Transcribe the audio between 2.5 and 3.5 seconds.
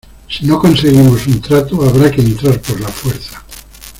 por la fuerza.